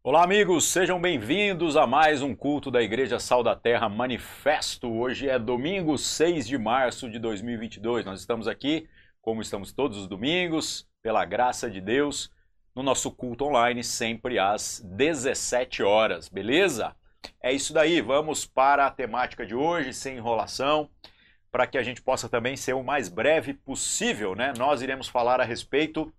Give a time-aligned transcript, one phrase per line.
[0.00, 4.88] Olá, amigos, sejam bem-vindos a mais um culto da Igreja Sal da Terra Manifesto.
[4.88, 8.06] Hoje é domingo 6 de março de 2022.
[8.06, 8.88] Nós estamos aqui,
[9.20, 12.30] como estamos todos os domingos, pela graça de Deus,
[12.76, 16.94] no nosso culto online, sempre às 17 horas, beleza?
[17.42, 20.88] É isso daí, vamos para a temática de hoje, sem enrolação,
[21.50, 24.52] para que a gente possa também ser o mais breve possível, né?
[24.56, 26.10] Nós iremos falar a respeito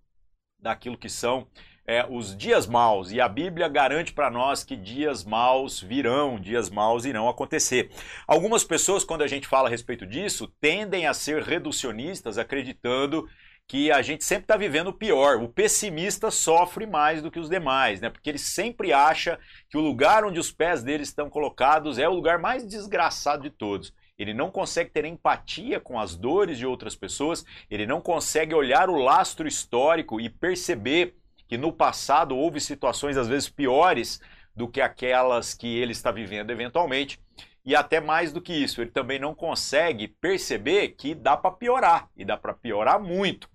[0.60, 1.48] daquilo que são
[1.90, 6.70] é, os dias maus, e a Bíblia garante para nós que dias maus virão, dias
[6.70, 7.90] maus irão acontecer.
[8.28, 13.28] Algumas pessoas, quando a gente fala a respeito disso, tendem a ser reducionistas, acreditando
[13.68, 15.42] que a gente sempre está vivendo o pior.
[15.42, 18.12] O pessimista sofre mais do que os demais, né?
[18.12, 22.14] Porque ele sempre acha que o lugar onde os pés dele estão colocados é o
[22.14, 23.92] lugar mais desgraçado de todos.
[24.16, 28.92] Ele não consegue ter empatia com as dores de outras pessoas, ele não consegue olhar
[28.92, 31.16] o lastro histórico e perceber
[31.50, 34.22] que no passado houve situações às vezes piores
[34.56, 37.20] do que aquelas que ele está vivendo eventualmente.
[37.66, 42.08] E até mais do que isso, ele também não consegue perceber que dá para piorar,
[42.16, 43.50] e dá para piorar muito.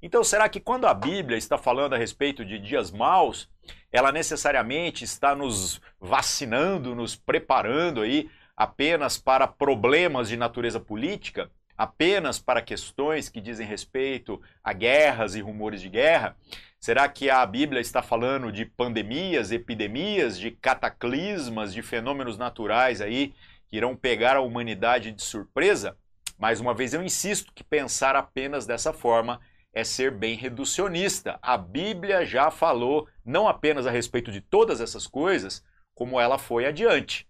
[0.00, 3.50] Então, será que quando a Bíblia está falando a respeito de dias maus,
[3.92, 11.50] ela necessariamente está nos vacinando, nos preparando aí apenas para problemas de natureza política?
[11.80, 16.36] Apenas para questões que dizem respeito a guerras e rumores de guerra?
[16.78, 23.32] Será que a Bíblia está falando de pandemias, epidemias, de cataclismas, de fenômenos naturais aí
[23.66, 25.96] que irão pegar a humanidade de surpresa?
[26.38, 29.40] Mais uma vez eu insisto que pensar apenas dessa forma
[29.72, 31.38] é ser bem reducionista.
[31.40, 35.64] A Bíblia já falou não apenas a respeito de todas essas coisas,
[35.94, 37.26] como ela foi adiante.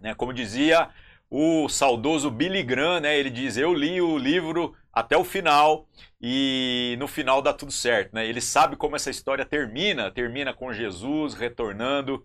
[0.00, 0.14] Né?
[0.14, 0.88] Como dizia
[1.34, 3.18] o saudoso Billy Graham, né?
[3.18, 5.88] ele diz: Eu li o livro até o final
[6.20, 8.12] e no final dá tudo certo.
[8.12, 8.26] Né?
[8.26, 12.22] Ele sabe como essa história termina, termina com Jesus retornando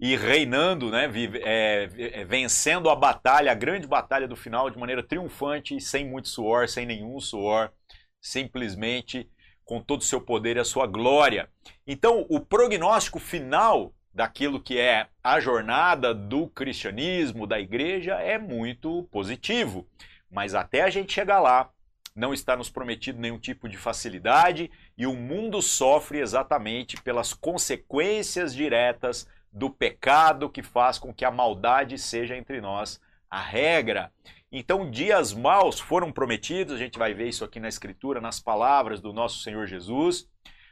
[0.00, 1.10] e reinando, né?
[1.44, 6.28] É, é, vencendo a batalha, a grande batalha do final de maneira triunfante, sem muito
[6.28, 7.70] suor, sem nenhum suor,
[8.18, 9.28] simplesmente
[9.62, 11.50] com todo o seu poder e a sua glória.
[11.86, 19.04] Então, o prognóstico final daquilo que é a jornada do cristianismo, da igreja, é muito
[19.12, 19.86] positivo.
[20.28, 21.70] Mas até a gente chegar lá,
[22.16, 28.52] não está nos prometido nenhum tipo de facilidade e o mundo sofre exatamente pelas consequências
[28.52, 33.00] diretas do pecado que faz com que a maldade seja entre nós
[33.30, 34.12] a regra.
[34.50, 39.00] Então, dias maus foram prometidos, a gente vai ver isso aqui na Escritura, nas palavras
[39.00, 40.28] do nosso Senhor Jesus.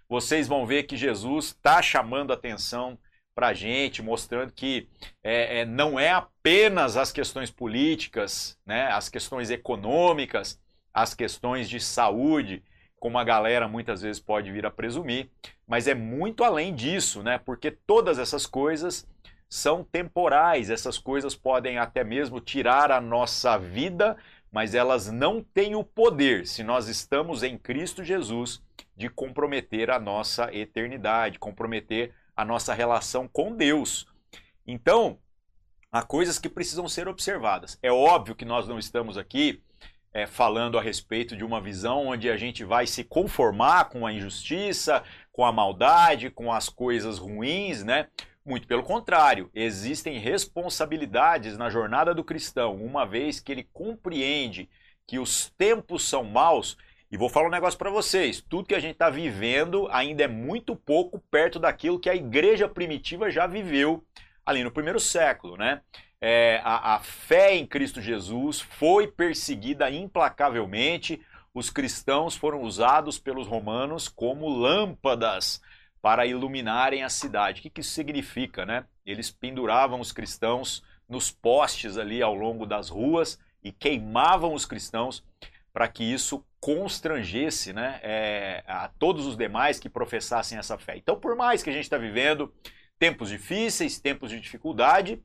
[0.08, 2.98] Vocês vão ver que Jesus está chamando atenção
[3.36, 4.88] para a gente, mostrando que
[5.22, 10.58] é, é, não é apenas as questões políticas, né, as questões econômicas,
[10.92, 12.64] as questões de saúde,
[12.98, 15.28] como a galera muitas vezes pode vir a presumir,
[15.68, 17.36] mas é muito além disso, né?
[17.36, 19.06] Porque todas essas coisas
[19.50, 24.16] são temporais, essas coisas podem até mesmo tirar a nossa vida,
[24.50, 28.62] mas elas não têm o poder, se nós estamos em Cristo Jesus,
[28.96, 34.06] de comprometer a nossa eternidade, comprometer a nossa relação com Deus.
[34.66, 35.18] Então,
[35.90, 37.78] há coisas que precisam ser observadas.
[37.82, 39.62] É óbvio que nós não estamos aqui
[40.12, 44.12] é, falando a respeito de uma visão onde a gente vai se conformar com a
[44.12, 48.08] injustiça, com a maldade, com as coisas ruins, né?
[48.44, 54.70] Muito pelo contrário, existem responsabilidades na jornada do cristão, uma vez que ele compreende
[55.06, 56.76] que os tempos são maus.
[57.10, 60.28] E vou falar um negócio para vocês: tudo que a gente está vivendo ainda é
[60.28, 64.04] muito pouco perto daquilo que a igreja primitiva já viveu
[64.44, 65.80] ali no primeiro século, né?
[66.20, 71.20] é, a, a fé em Cristo Jesus foi perseguida implacavelmente.
[71.52, 75.60] Os cristãos foram usados pelos romanos como lâmpadas
[76.00, 77.60] para iluminarem a cidade.
[77.60, 78.84] O que, que isso significa, né?
[79.04, 85.24] Eles penduravam os cristãos nos postes ali ao longo das ruas e queimavam os cristãos
[85.76, 90.96] para que isso constrangesse né, é, a todos os demais que professassem essa fé.
[90.96, 92.50] Então, por mais que a gente está vivendo
[92.98, 95.22] tempos difíceis, tempos de dificuldade,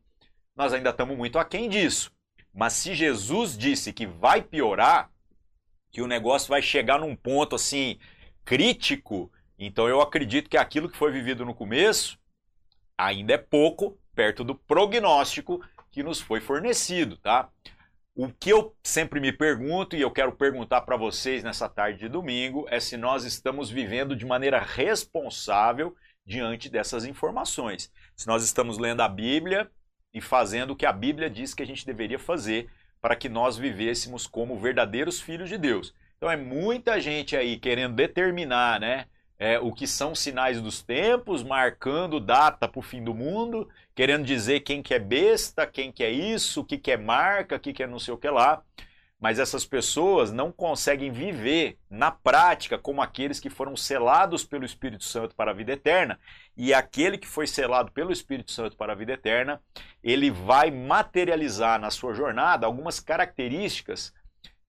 [0.54, 2.12] nós ainda estamos muito aquém disso.
[2.54, 5.10] Mas se Jesus disse que vai piorar,
[5.90, 7.98] que o negócio vai chegar num ponto assim
[8.44, 12.20] crítico, então eu acredito que aquilo que foi vivido no começo
[12.98, 17.50] ainda é pouco perto do prognóstico que nos foi fornecido, tá?
[18.14, 22.10] O que eu sempre me pergunto e eu quero perguntar para vocês nessa tarde de
[22.10, 27.90] domingo é se nós estamos vivendo de maneira responsável diante dessas informações.
[28.18, 29.72] Se nós estamos lendo a Bíblia
[30.14, 32.70] e fazendo o que a Bíblia diz que a gente deveria fazer
[33.00, 35.96] para que nós vivêssemos como verdadeiros filhos de Deus.
[36.18, 39.08] Então é muita gente aí querendo determinar, né?
[39.42, 44.24] É, o que são sinais dos tempos, marcando data para o fim do mundo, querendo
[44.24, 47.60] dizer quem que é besta, quem que é isso, o que, que é marca, o
[47.60, 48.62] que, que é não sei o que lá.
[49.20, 55.06] Mas essas pessoas não conseguem viver na prática como aqueles que foram selados pelo Espírito
[55.06, 56.20] Santo para a vida eterna.
[56.56, 59.60] E aquele que foi selado pelo Espírito Santo para a vida eterna,
[60.04, 64.14] ele vai materializar na sua jornada algumas características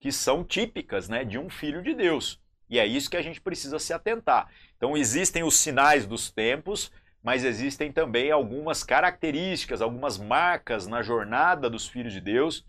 [0.00, 2.41] que são típicas né, de um filho de Deus.
[2.72, 4.48] E é isso que a gente precisa se atentar.
[4.78, 6.90] Então, existem os sinais dos tempos,
[7.22, 12.64] mas existem também algumas características, algumas marcas na jornada dos filhos de Deus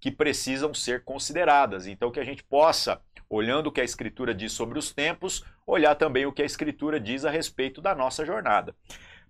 [0.00, 1.86] que precisam ser consideradas.
[1.86, 5.94] Então, que a gente possa, olhando o que a Escritura diz sobre os tempos, olhar
[5.94, 8.74] também o que a Escritura diz a respeito da nossa jornada.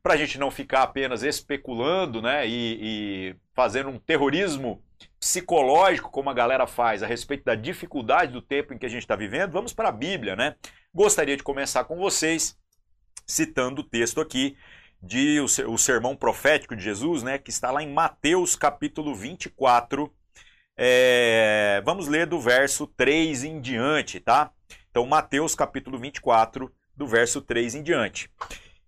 [0.04, 4.84] Para a gente não ficar apenas especulando né, e, e fazendo um terrorismo
[5.18, 9.02] psicológico, como a galera faz, a respeito da dificuldade do tempo em que a gente
[9.02, 10.56] está vivendo, vamos para a Bíblia, né?
[10.92, 12.54] Gostaria de começar com vocês
[13.26, 14.58] citando o texto aqui
[15.02, 20.12] de o sermão profético de Jesus, né, que está lá em Mateus capítulo 24.
[20.76, 24.50] É, vamos ler do verso 3 em diante, tá?
[24.90, 28.30] Então, Mateus capítulo 24, do verso 3 em diante.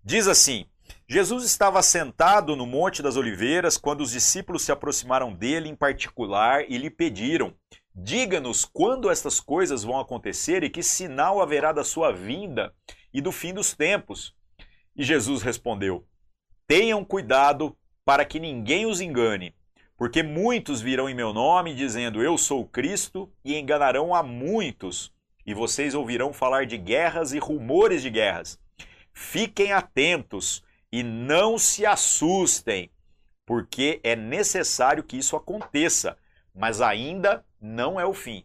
[0.04, 0.66] Diz assim:
[1.08, 6.64] Jesus estava sentado no Monte das Oliveiras quando os discípulos se aproximaram dele em particular
[6.68, 7.54] e lhe pediram:
[7.94, 12.74] Diga-nos quando estas coisas vão acontecer e que sinal haverá da sua vinda
[13.14, 14.34] e do fim dos tempos.
[14.96, 16.04] E Jesus respondeu:
[16.66, 19.54] Tenham cuidado para que ninguém os engane,
[19.96, 25.14] porque muitos virão em meu nome dizendo: Eu sou o Cristo, e enganarão a muitos.
[25.46, 28.58] E vocês ouvirão falar de guerras e rumores de guerras.
[29.14, 32.90] Fiquem atentos e não se assustem,
[33.44, 36.16] porque é necessário que isso aconteça,
[36.54, 38.44] mas ainda não é o fim.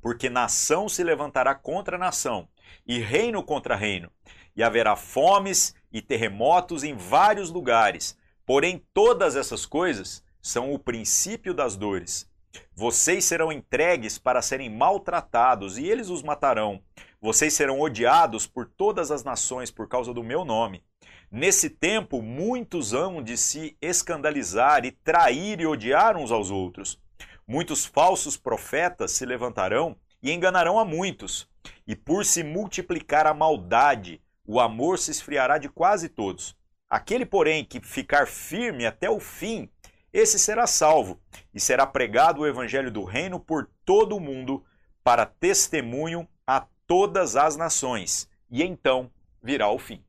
[0.00, 2.48] Porque nação se levantará contra nação,
[2.86, 4.10] e reino contra reino,
[4.54, 8.16] e haverá fomes e terremotos em vários lugares.
[8.44, 12.30] Porém, todas essas coisas são o princípio das dores.
[12.74, 16.80] Vocês serão entregues para serem maltratados, e eles os matarão.
[17.20, 20.84] Vocês serão odiados por todas as nações por causa do meu nome.
[21.30, 27.00] Nesse tempo, muitos hão de se escandalizar e trair e odiar uns aos outros.
[27.46, 31.48] Muitos falsos profetas se levantarão e enganarão a muitos.
[31.86, 36.56] E por se multiplicar a maldade, o amor se esfriará de quase todos.
[36.88, 39.68] Aquele, porém, que ficar firme até o fim,
[40.12, 41.20] esse será salvo,
[41.52, 44.64] e será pregado o evangelho do reino por todo o mundo,
[45.02, 48.28] para testemunho a todas as nações.
[48.48, 49.10] E então
[49.42, 50.05] virá o fim.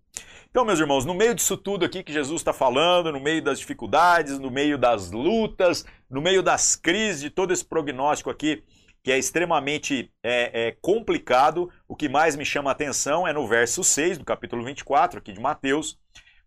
[0.57, 3.59] Então, meus irmãos, no meio disso tudo aqui que Jesus está falando, no meio das
[3.59, 8.63] dificuldades, no meio das lutas, no meio das crises, de todo esse prognóstico aqui,
[9.03, 13.47] que é extremamente é, é, complicado, o que mais me chama a atenção é no
[13.47, 15.99] verso 6 do capítulo 24, aqui de Mateus,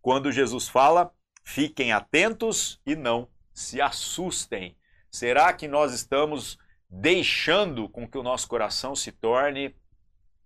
[0.03, 1.13] quando Jesus fala:
[1.45, 4.77] fiquem atentos e não se assustem.
[5.09, 6.59] Será que nós estamos
[6.91, 9.73] deixando com que o nosso coração se torne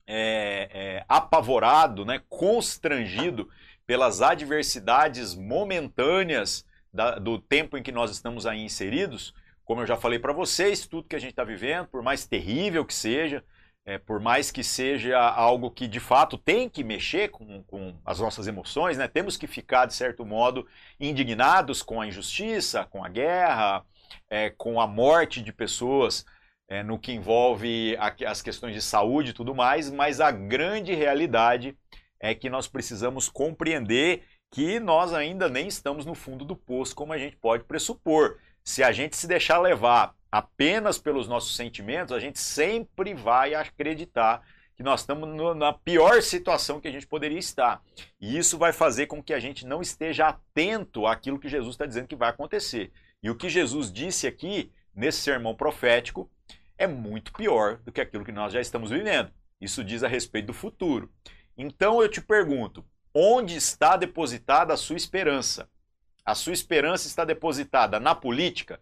[0.06, 3.48] é, é, apavorado, né, constrangido
[3.86, 9.34] pelas adversidades momentâneas da, do tempo em que nós estamos aí inseridos.
[9.64, 12.84] Como eu já falei para vocês, tudo que a gente está vivendo, por mais terrível
[12.84, 13.42] que seja,
[13.86, 18.18] é, por mais que seja algo que de fato tem que mexer com, com, as
[18.18, 19.06] nossas emoções, né?
[19.06, 20.66] temos que ficar, de certo modo,
[20.98, 23.84] indignados com a injustiça, com a guerra,
[24.28, 26.24] é, com a morte de pessoas
[26.68, 31.76] é, no que envolve as questões de saúde e tudo mais, mas a grande realidade
[32.18, 37.12] é que nós precisamos compreender que nós ainda nem estamos no fundo do poço, como
[37.12, 38.38] a gente pode pressupor.
[38.62, 44.42] Se a gente se deixar levar apenas pelos nossos sentimentos, a gente sempre vai acreditar
[44.76, 47.82] que nós estamos na pior situação que a gente poderia estar.
[48.20, 51.86] E isso vai fazer com que a gente não esteja atento àquilo que Jesus está
[51.86, 52.90] dizendo que vai acontecer.
[53.22, 56.28] E o que Jesus disse aqui, nesse sermão profético,
[56.76, 59.30] é muito pior do que aquilo que nós já estamos vivendo.
[59.60, 61.10] Isso diz a respeito do futuro.
[61.56, 65.68] Então eu te pergunto: onde está depositada a sua esperança?
[66.24, 68.80] A sua esperança está depositada na política?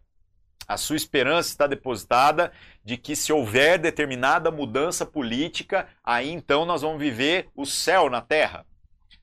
[0.67, 2.53] A sua esperança está depositada
[2.85, 8.21] de que se houver determinada mudança política, aí então nós vamos viver o céu na
[8.21, 8.65] terra?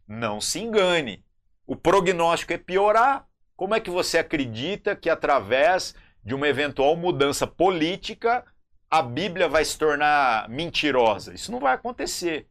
[0.08, 1.24] Não se engane.
[1.66, 3.26] O prognóstico é piorar.
[3.56, 8.46] Como é que você acredita que através de uma eventual mudança política
[8.89, 11.34] a Bíblia vai se tornar mentirosa.
[11.34, 12.48] Isso não vai acontecer.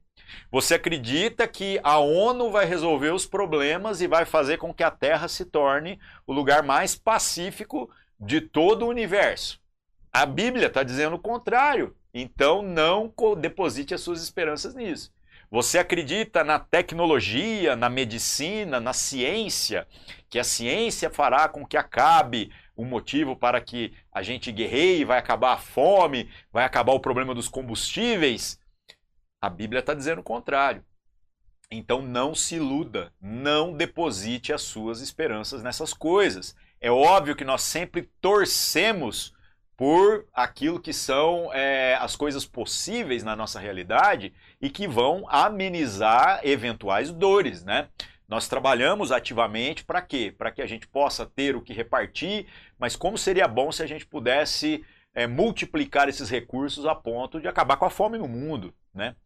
[0.50, 4.90] Você acredita que a ONU vai resolver os problemas e vai fazer com que a
[4.90, 7.90] Terra se torne o lugar mais pacífico
[8.20, 9.60] de todo o universo?
[10.12, 11.94] A Bíblia está dizendo o contrário.
[12.12, 15.12] Então não deposite as suas esperanças nisso.
[15.50, 19.88] Você acredita na tecnologia, na medicina, na ciência,
[20.28, 25.18] que a ciência fará com que acabe o motivo para que a gente guerreie, vai
[25.18, 28.60] acabar a fome, vai acabar o problema dos combustíveis?
[29.40, 30.84] A Bíblia está dizendo o contrário.
[31.70, 36.54] Então não se iluda, não deposite as suas esperanças nessas coisas.
[36.80, 39.34] É óbvio que nós sempre torcemos
[39.76, 46.40] por aquilo que são é, as coisas possíveis na nossa realidade e que vão amenizar
[46.42, 47.88] eventuais dores, né?
[48.28, 50.34] Nós trabalhamos ativamente para quê?
[50.36, 52.46] Para que a gente possa ter o que repartir,
[52.78, 54.84] mas como seria bom se a gente pudesse
[55.14, 59.16] é, multiplicar esses recursos a ponto de acabar com a fome no mundo, né?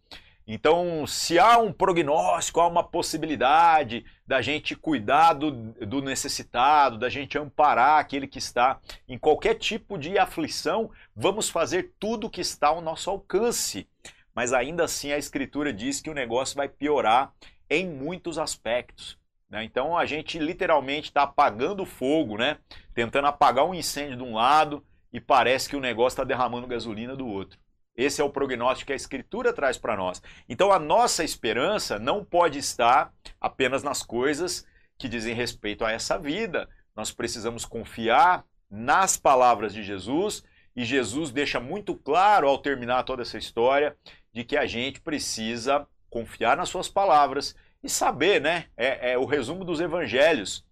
[0.46, 7.08] Então, se há um prognóstico, há uma possibilidade da gente cuidar do, do, necessitado, da
[7.08, 12.40] gente amparar aquele que está em qualquer tipo de aflição, vamos fazer tudo o que
[12.40, 13.88] está ao nosso alcance.
[14.34, 17.32] Mas ainda assim a Escritura diz que o negócio vai piorar
[17.68, 19.18] em muitos aspectos.
[19.48, 19.64] Né?
[19.64, 22.58] Então a gente literalmente está apagando fogo, né?
[22.94, 27.14] tentando apagar um incêndio de um lado e parece que o negócio está derramando gasolina
[27.14, 27.58] do outro.
[27.94, 30.22] Esse é o prognóstico que a Escritura traz para nós.
[30.48, 36.18] Então a nossa esperança não pode estar apenas nas coisas que dizem respeito a essa
[36.18, 36.68] vida.
[36.96, 40.42] Nós precisamos confiar nas palavras de Jesus
[40.74, 43.94] e Jesus deixa muito claro ao terminar toda essa história
[44.32, 48.66] de que a gente precisa confiar nas suas palavras e saber, né?
[48.76, 50.64] É, é o resumo dos evangelhos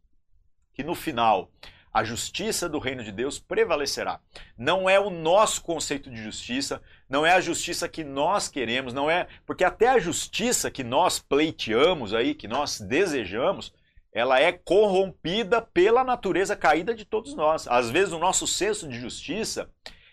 [0.73, 1.50] que no final
[1.93, 4.21] a justiça do reino de Deus prevalecerá.
[4.57, 9.11] Não é o nosso conceito de justiça, não é a justiça que nós queremos, não
[9.11, 9.26] é.
[9.45, 13.75] Porque até a justiça que nós pleiteamos aí, que nós desejamos,
[14.12, 17.67] ela é corrompida pela natureza caída de todos nós.
[17.67, 19.69] Às vezes o nosso senso de justiça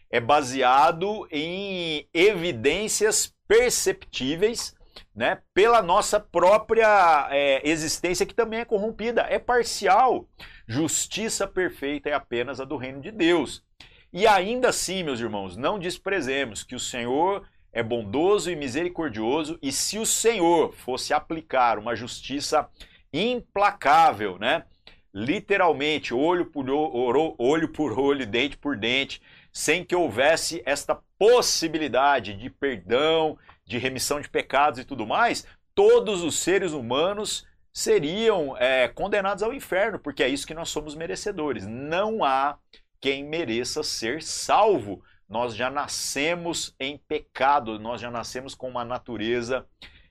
[0.10, 4.76] é baseado em evidências perceptíveis
[5.16, 10.28] né, pela nossa própria é, existência, que também é corrompida, é parcial.
[10.68, 13.64] Justiça perfeita é apenas a do reino de Deus.
[14.12, 19.72] E ainda assim, meus irmãos, não desprezemos que o Senhor é bondoso e misericordioso, e
[19.72, 22.68] se o Senhor fosse aplicar uma justiça
[23.14, 24.64] implacável, né?
[25.14, 32.34] Literalmente, olho por olho, olho por olho, dente por dente, sem que houvesse esta possibilidade
[32.34, 38.88] de perdão, de remissão de pecados e tudo mais, todos os seres humanos seriam é,
[38.88, 41.68] condenados ao inferno, porque é isso que nós somos merecedores.
[41.68, 42.58] Não há
[43.00, 45.04] quem mereça ser salvo.
[45.30, 49.66] Nós já nascemos em pecado, nós já nascemos com uma natureza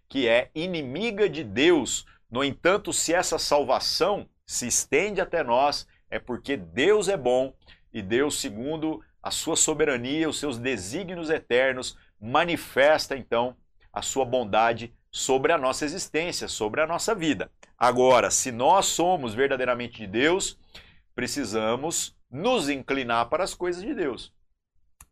[0.08, 2.06] que é inimiga de Deus.
[2.30, 7.52] No entanto, se essa salvação se estende até nós, é porque Deus é bom
[7.92, 13.56] e Deus, segundo a sua soberania, os seus desígnios eternos, manifesta então
[13.92, 17.50] a sua bondade sobre a nossa existência, sobre a nossa vida.
[17.76, 20.56] Agora, se nós somos verdadeiramente de Deus,
[21.12, 24.32] precisamos nos inclinar para as coisas de Deus.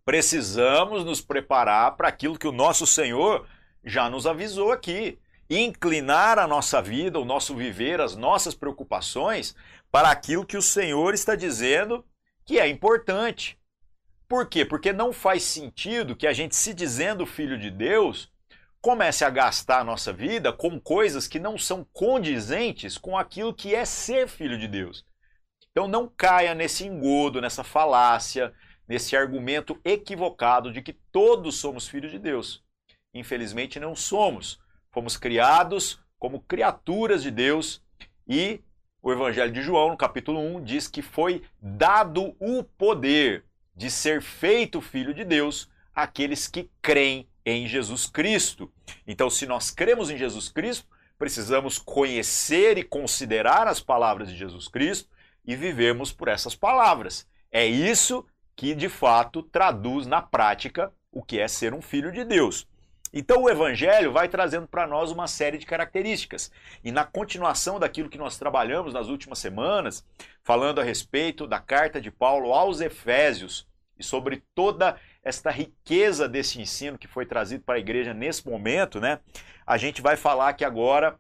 [0.05, 3.45] Precisamos nos preparar para aquilo que o nosso Senhor
[3.85, 5.19] já nos avisou aqui.
[5.51, 9.57] Inclinar a nossa vida, o nosso viver, as nossas preocupações
[9.91, 12.05] para aquilo que o Senhor está dizendo
[12.45, 13.59] que é importante.
[14.35, 14.65] Por quê?
[14.65, 18.33] Porque não faz sentido que a gente, se dizendo filho de Deus,
[18.81, 23.77] comece a gastar a nossa vida com coisas que não são condizentes com aquilo que
[23.77, 25.07] é ser filho de Deus.
[25.71, 28.53] Então não caia nesse engodo, nessa falácia,
[28.89, 32.61] nesse argumento equivocado de que todos somos filhos de Deus.
[33.15, 34.59] Infelizmente não somos.
[34.91, 37.81] Fomos criados como criaturas de Deus
[38.27, 38.61] e
[39.01, 44.23] o Evangelho de João, no capítulo 1, diz que foi dado o poder de ser
[44.23, 48.73] feito filho de Deus àqueles que creem em Jesus Cristo.
[49.07, 50.87] Então, se nós cremos em Jesus Cristo,
[51.19, 55.09] precisamos conhecer e considerar as palavras de Jesus Cristo
[55.45, 57.27] e vivemos por essas palavras.
[57.51, 58.27] É isso
[58.57, 62.67] que de fato traduz na prática o que é ser um filho de Deus.
[63.17, 66.51] Então o evangelho vai trazendo para nós uma série de características.
[66.83, 70.05] E na continuação daquilo que nós trabalhamos nas últimas semanas,
[70.43, 76.61] falando a respeito da carta de Paulo aos Efésios e sobre toda esta riqueza desse
[76.61, 79.21] ensino que foi trazido para a igreja nesse momento, né?
[79.65, 81.17] A gente vai falar aqui agora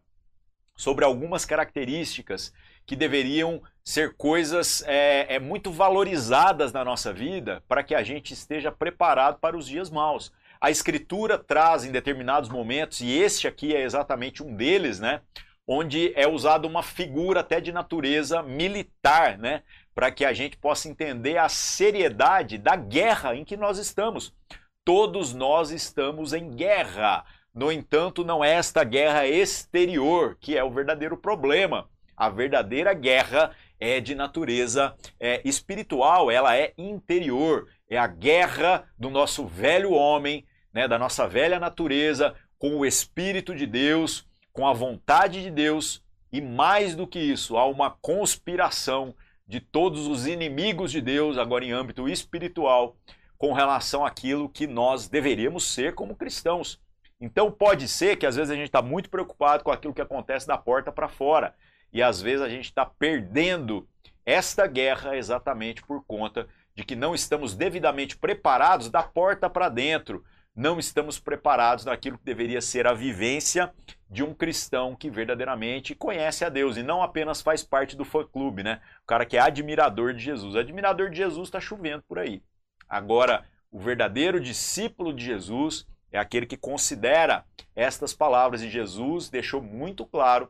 [0.76, 2.52] sobre algumas características
[2.84, 8.34] que deveriam ser coisas é, é, muito valorizadas na nossa vida para que a gente
[8.34, 10.32] esteja preparado para os dias maus.
[10.64, 15.20] A Escritura traz em determinados momentos, e este aqui é exatamente um deles, né?
[15.68, 19.62] Onde é usada uma figura até de natureza militar, né?
[19.94, 24.34] para que a gente possa entender a seriedade da guerra em que nós estamos.
[24.82, 27.26] Todos nós estamos em guerra.
[27.54, 31.90] No entanto, não é esta guerra exterior que é o verdadeiro problema.
[32.16, 37.68] A verdadeira guerra é de natureza é, espiritual, ela é interior.
[37.86, 40.42] É a guerra do nosso velho homem,
[40.74, 46.02] né, da nossa velha natureza, com o Espírito de Deus, com a vontade de Deus.
[46.32, 49.14] E mais do que isso, há uma conspiração
[49.46, 52.96] de todos os inimigos de Deus, agora em âmbito espiritual,
[53.38, 56.80] com relação àquilo que nós deveríamos ser como cristãos.
[57.20, 60.46] Então pode ser que às vezes a gente está muito preocupado com aquilo que acontece
[60.46, 61.54] da porta para fora.
[61.92, 63.86] E às vezes a gente está perdendo
[64.26, 70.24] esta guerra exatamente por conta de que não estamos devidamente preparados da porta para dentro.
[70.56, 73.74] Não estamos preparados naquilo que deveria ser a vivência
[74.08, 78.62] de um cristão que verdadeiramente conhece a Deus e não apenas faz parte do fã-clube,
[78.62, 78.80] né?
[79.02, 80.54] O cara que é admirador de Jesus.
[80.54, 82.40] Admirador de Jesus está chovendo por aí.
[82.88, 87.44] Agora, o verdadeiro discípulo de Jesus é aquele que considera
[87.74, 90.48] estas palavras de Jesus, deixou muito claro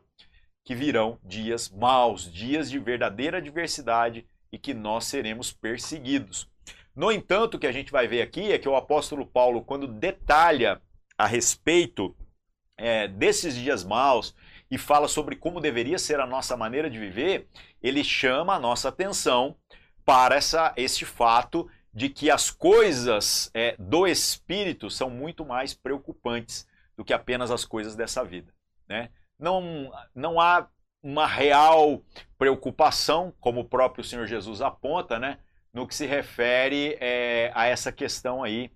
[0.63, 6.47] que virão dias maus, dias de verdadeira adversidade e que nós seremos perseguidos.
[6.95, 9.87] No entanto, o que a gente vai ver aqui é que o apóstolo Paulo, quando
[9.87, 10.81] detalha
[11.17, 12.15] a respeito
[12.77, 14.33] é, desses dias maus
[14.71, 17.47] e fala sobre como deveria ser a nossa maneira de viver,
[17.81, 19.55] ele chama a nossa atenção
[20.05, 26.67] para essa, esse fato de que as coisas é, do espírito são muito mais preocupantes
[26.95, 28.53] do que apenas as coisas dessa vida.
[28.87, 29.09] Né?
[29.37, 30.67] Não, não há
[31.03, 32.01] uma real
[32.37, 35.37] preocupação, como o próprio Senhor Jesus aponta, né,
[35.75, 38.71] no que se refere é, a essa questão aí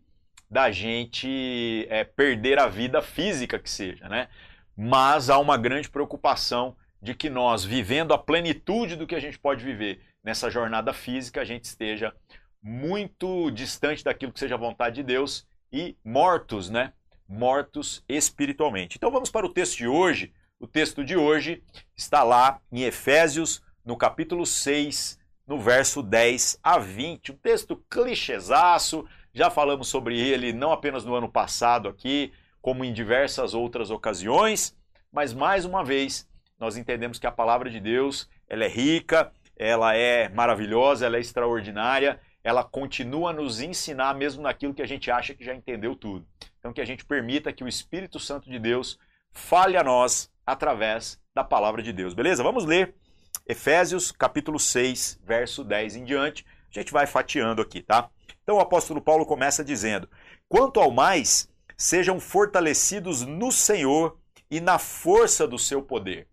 [0.52, 4.28] da gente é, perder a vida física que seja, né?
[4.76, 9.40] Mas há uma grande preocupação de que nós, vivendo a plenitude do que a gente
[9.40, 12.14] pode viver nessa jornada física, a gente esteja
[12.62, 16.92] muito distante daquilo que seja a vontade de Deus e mortos, né?
[17.26, 18.98] Mortos espiritualmente.
[18.98, 20.34] Então vamos para o texto de hoje.
[20.60, 21.64] O texto de hoje
[21.96, 25.19] está lá em Efésios, no capítulo 6,
[25.50, 27.34] no verso 10 a 20.
[27.34, 32.32] Um texto clichêsaço, já falamos sobre ele não apenas no ano passado aqui,
[32.62, 34.78] como em diversas outras ocasiões,
[35.12, 36.26] mas mais uma vez
[36.58, 41.20] nós entendemos que a palavra de Deus, ela é rica, ela é maravilhosa, ela é
[41.20, 45.96] extraordinária ela continua a nos ensinar mesmo naquilo que a gente acha que já entendeu
[45.96, 46.26] tudo.
[46.60, 48.98] Então que a gente permita que o Espírito Santo de Deus
[49.32, 52.14] fale a nós através da palavra de Deus.
[52.14, 52.44] Beleza?
[52.44, 52.96] Vamos ler
[53.50, 56.46] Efésios capítulo 6, verso 10 em diante.
[56.70, 58.08] A gente vai fatiando aqui, tá?
[58.44, 60.08] Então o apóstolo Paulo começa dizendo:
[60.48, 64.20] "Quanto ao mais, sejam fortalecidos no Senhor
[64.52, 66.28] e na força do seu poder."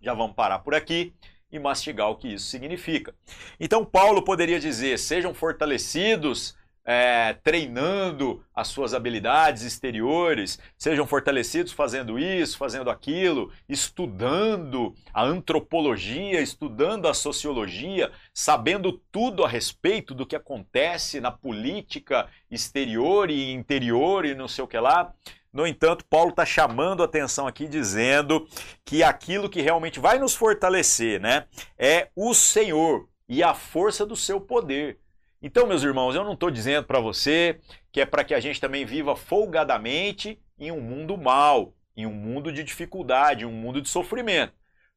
[0.00, 1.12] Já vamos parar por aqui
[1.50, 3.12] e mastigar o que isso significa.
[3.58, 6.56] Então, Paulo poderia dizer: sejam fortalecidos,
[6.86, 16.40] é, treinando as suas habilidades exteriores, sejam fortalecidos fazendo isso, fazendo aquilo, estudando a antropologia,
[16.40, 24.24] estudando a sociologia, sabendo tudo a respeito do que acontece na política exterior e interior
[24.24, 25.12] e não sei o que lá.
[25.52, 28.46] No entanto, Paulo está chamando a atenção aqui, dizendo
[28.84, 31.46] que aquilo que realmente vai nos fortalecer né,
[31.78, 34.98] é o Senhor e a força do seu poder.
[35.46, 37.60] Então, meus irmãos, eu não estou dizendo para você
[37.92, 42.12] que é para que a gente também viva folgadamente em um mundo mau, em um
[42.12, 44.52] mundo de dificuldade, em um mundo de sofrimento.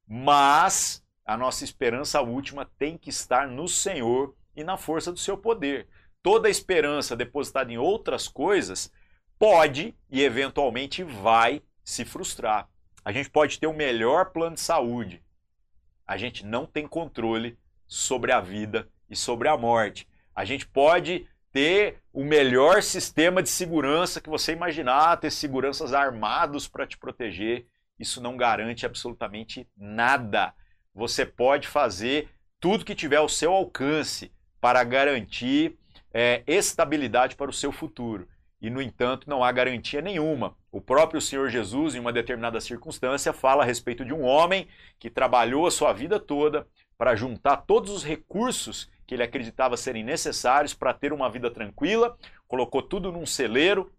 [0.07, 5.37] Mas a nossa esperança última tem que estar no Senhor e na força do seu
[5.37, 5.87] poder.
[6.23, 8.91] Toda esperança depositada em outras coisas
[9.37, 12.67] pode e eventualmente vai se frustrar.
[13.05, 15.21] A gente pode ter o melhor plano de saúde,
[16.07, 17.55] a gente não tem controle
[17.87, 20.08] sobre a vida e sobre a morte.
[20.39, 26.65] A gente pode ter o melhor sistema de segurança que você imaginar, ter seguranças armados
[26.65, 27.67] para te proteger.
[27.99, 30.53] Isso não garante absolutamente nada.
[30.95, 35.77] Você pode fazer tudo que tiver ao seu alcance para garantir
[36.13, 38.25] é, estabilidade para o seu futuro
[38.61, 40.55] e, no entanto, não há garantia nenhuma.
[40.71, 45.09] O próprio Senhor Jesus, em uma determinada circunstância, fala a respeito de um homem que
[45.09, 46.65] trabalhou a sua vida toda
[46.97, 52.15] para juntar todos os recursos que ele acreditava serem necessários para ter uma vida tranquila,
[52.47, 53.91] colocou tudo num celeiro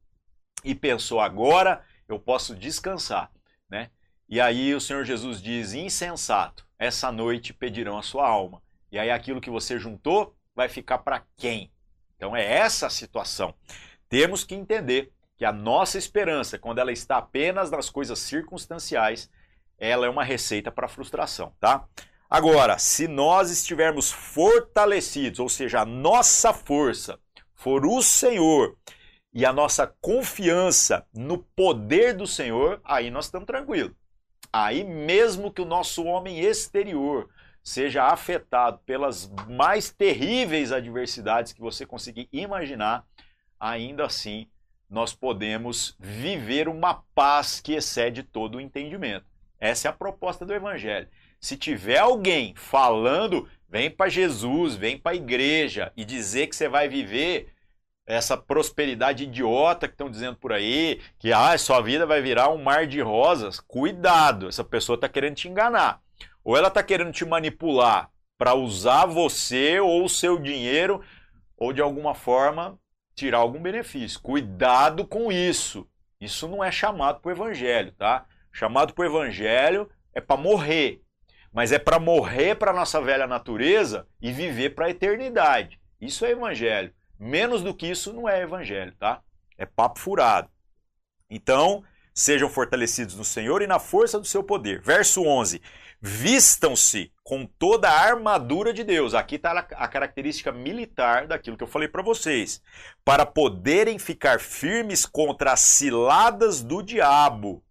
[0.62, 3.29] e pensou: agora eu posso descansar.
[3.68, 3.90] Né?
[4.29, 8.62] E aí o Senhor Jesus diz: insensato, essa noite pedirão a sua alma.
[8.92, 11.73] E aí aquilo que você juntou vai ficar para quem?
[12.14, 13.53] Então é essa a situação.
[14.09, 19.29] Temos que entender que a nossa esperança, quando ela está apenas nas coisas circunstanciais,
[19.77, 21.85] ela é uma receita para frustração, tá?
[22.30, 27.18] Agora, se nós estivermos fortalecidos, ou seja, a nossa força
[27.56, 28.76] for o Senhor
[29.34, 33.92] e a nossa confiança no poder do Senhor, aí nós estamos tranquilos.
[34.52, 37.28] Aí, mesmo que o nosso homem exterior
[37.64, 43.04] seja afetado pelas mais terríveis adversidades que você conseguir imaginar,
[43.58, 44.48] ainda assim
[44.88, 49.26] nós podemos viver uma paz que excede todo o entendimento.
[49.58, 51.08] Essa é a proposta do Evangelho.
[51.40, 56.68] Se tiver alguém falando, vem para Jesus, vem para a igreja e dizer que você
[56.68, 57.53] vai viver
[58.07, 62.62] essa prosperidade idiota que estão dizendo por aí, que ah, sua vida vai virar um
[62.62, 66.03] mar de rosas, cuidado, essa pessoa está querendo te enganar.
[66.44, 71.03] Ou ela está querendo te manipular para usar você ou o seu dinheiro,
[71.57, 72.79] ou de alguma forma
[73.14, 74.20] tirar algum benefício.
[74.20, 75.87] Cuidado com isso.
[76.20, 78.26] Isso não é chamado para o evangelho, tá?
[78.50, 81.03] Chamado para o evangelho é para morrer.
[81.52, 85.80] Mas é para morrer para a nossa velha natureza e viver para a eternidade.
[86.00, 86.92] Isso é evangelho.
[87.18, 89.20] Menos do que isso não é evangelho, tá?
[89.58, 90.48] É papo furado.
[91.28, 91.84] Então,
[92.14, 94.80] sejam fortalecidos no Senhor e na força do seu poder.
[94.80, 95.60] Verso 11:
[96.00, 99.12] Vistam-se com toda a armadura de Deus.
[99.12, 102.62] Aqui está a característica militar daquilo que eu falei para vocês.
[103.04, 107.62] Para poderem ficar firmes contra as ciladas do diabo.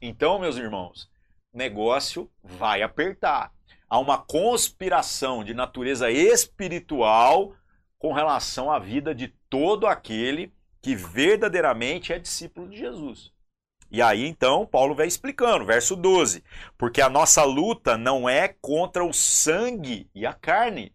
[0.00, 1.10] Então, meus irmãos,
[1.52, 3.52] negócio vai apertar.
[3.88, 7.54] Há uma conspiração de natureza espiritual
[7.98, 13.30] com relação à vida de todo aquele que verdadeiramente é discípulo de Jesus.
[13.90, 16.42] E aí então Paulo vai explicando, verso 12:
[16.78, 20.94] porque a nossa luta não é contra o sangue e a carne,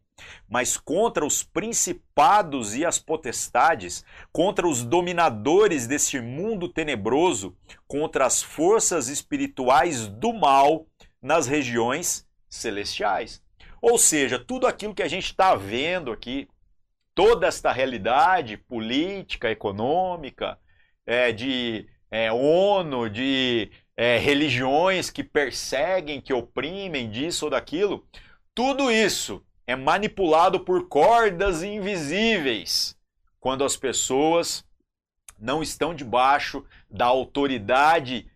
[0.50, 7.56] mas contra os principados e as potestades, contra os dominadores deste mundo tenebroso,
[7.88, 10.86] contra as forças espirituais do mal
[11.22, 13.42] nas regiões celestiais.
[13.82, 16.48] Ou seja, tudo aquilo que a gente está vendo aqui,
[17.14, 20.58] toda esta realidade política, econômica,
[21.06, 28.06] é, de é, ONU, de é, religiões que perseguem, que oprimem disso ou daquilo,
[28.54, 32.98] tudo isso é manipulado por cordas invisíveis
[33.40, 34.66] quando as pessoas
[35.38, 38.32] não estão debaixo da autoridade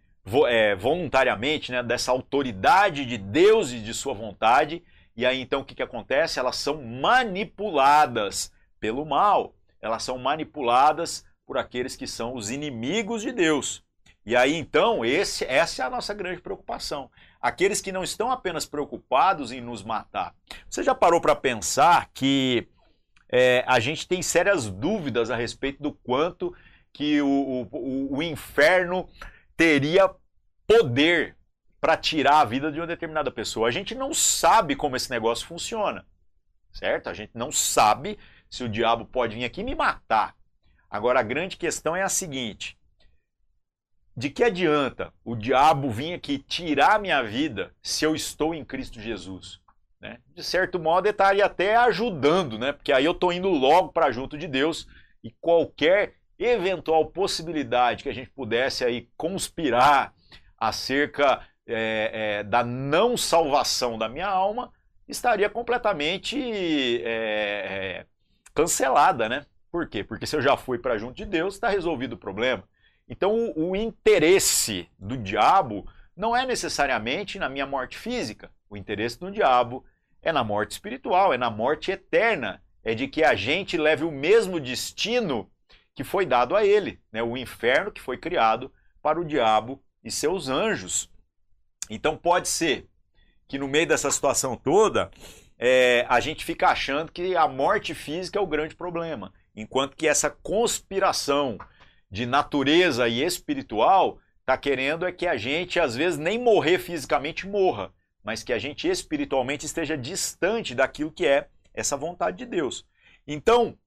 [0.48, 4.84] é, voluntariamente, né, dessa autoridade de Deus e de sua vontade.
[5.16, 6.38] E aí então o que, que acontece?
[6.38, 9.56] Elas são manipuladas pelo mal.
[9.82, 13.84] Elas são manipuladas por aqueles que são os inimigos de Deus.
[14.26, 17.10] E aí então, esse, essa é a nossa grande preocupação.
[17.42, 20.36] Aqueles que não estão apenas preocupados em nos matar.
[20.70, 22.68] Você já parou para pensar que
[23.30, 26.56] é, a gente tem sérias dúvidas a respeito do quanto
[26.94, 29.10] que o, o, o inferno
[29.56, 30.14] teria
[30.68, 31.38] poder
[31.80, 33.68] para tirar a vida de uma determinada pessoa.
[33.68, 36.06] A gente não sabe como esse negócio funciona,
[36.72, 37.10] certo?
[37.10, 40.36] A gente não sabe se o diabo pode vir aqui me matar.
[40.90, 42.78] Agora a grande questão é a seguinte:
[44.16, 49.00] de que adianta o diabo vir aqui tirar minha vida se eu estou em Cristo
[49.00, 49.62] Jesus?
[50.00, 50.20] Né?
[50.36, 52.72] De certo modo, ele estaria até ajudando, né?
[52.72, 54.88] porque aí eu estou indo logo para junto de Deus
[55.24, 60.14] e qualquer eventual possibilidade que a gente pudesse aí conspirar
[60.58, 64.72] acerca é, é, da não salvação da minha alma
[65.08, 66.40] estaria completamente
[67.04, 68.06] é, é
[68.54, 69.46] cancelada, né?
[69.72, 70.04] Por quê?
[70.04, 72.64] Porque se eu já fui para junto de Deus, está resolvido o problema.
[73.08, 78.52] Então, o, interesse do diabo não é necessariamente na minha morte física.
[78.70, 79.86] O interesse do diabo
[80.22, 82.62] é na morte espiritual, é na morte eterna.
[82.84, 85.50] É de que a gente leve o mesmo destino
[85.94, 87.22] que foi dado a ele, né?
[87.22, 91.10] o inferno que foi criado para o diabo e seus anjos.
[91.90, 92.88] Então pode ser
[93.48, 95.12] que no meio dessa situação toda
[95.60, 100.08] é, a gente fica achando que a morte física é o grande problema, enquanto que
[100.08, 101.58] essa conspiração
[102.12, 107.48] de natureza e espiritual está querendo é que a gente às vezes nem morrer fisicamente
[107.48, 107.94] morra,
[108.24, 112.86] mas que a gente espiritualmente esteja distante daquilo que é essa vontade de Deus.
[113.26, 113.78] Então,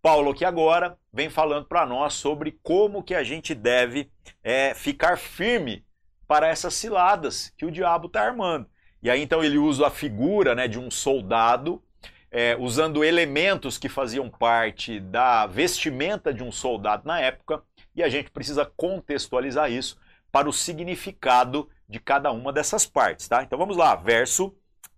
[0.00, 4.10] Paulo aqui agora vem falando para nós sobre como que a gente deve
[4.44, 5.84] é, ficar firme
[6.28, 8.68] para essas ciladas que o diabo está armando.
[9.02, 11.82] E aí então ele usa a figura né, de um soldado,
[12.30, 17.62] é, usando elementos que faziam parte da vestimenta de um soldado na época,
[17.94, 19.98] e a gente precisa contextualizar isso
[20.30, 23.28] para o significado de cada uma dessas partes.
[23.28, 23.42] Tá?
[23.42, 24.54] Então vamos lá, verso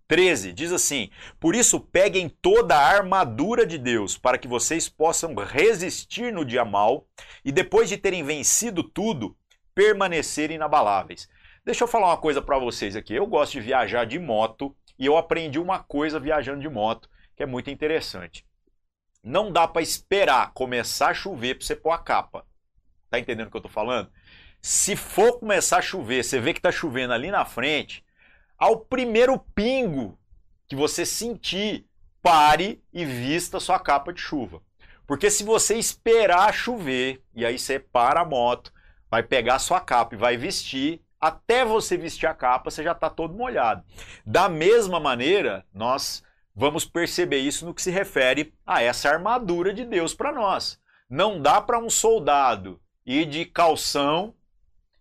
[0.09, 5.35] 13 diz assim: Por isso peguem toda a armadura de Deus, para que vocês possam
[5.35, 7.05] resistir no dia mal
[7.45, 9.37] e depois de terem vencido tudo,
[9.73, 11.29] permanecerem inabaláveis.
[11.63, 13.13] Deixa eu falar uma coisa para vocês aqui.
[13.13, 17.07] Eu gosto de viajar de moto e eu aprendi uma coisa viajando de moto
[17.39, 18.45] que é muito interessante.
[19.23, 22.45] Não dá para esperar começar a chover para você pôr a capa.
[23.09, 24.11] Tá entendendo o que eu tô falando?
[24.61, 28.03] Se for começar a chover, você vê que tá chovendo ali na frente,
[28.57, 30.19] ao primeiro pingo
[30.67, 31.87] que você sentir,
[32.21, 34.61] pare e vista sua capa de chuva.
[35.07, 38.73] Porque se você esperar chover e aí você para a moto,
[39.09, 43.09] vai pegar sua capa e vai vestir, até você vestir a capa, você já está
[43.09, 43.81] todo molhado.
[44.25, 46.21] Da mesma maneira, nós
[46.59, 50.77] vamos perceber isso no que se refere a essa armadura de Deus para nós.
[51.09, 54.33] Não dá para um soldado ir de calção